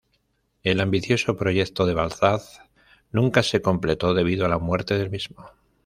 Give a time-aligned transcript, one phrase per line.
[0.63, 2.41] El ambicioso proyecto de Balzac
[3.11, 5.47] nunca se completó debido a la muerte del mismo.